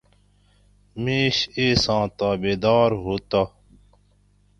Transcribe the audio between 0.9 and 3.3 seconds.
مِیش اِیساں تابعدار ہُو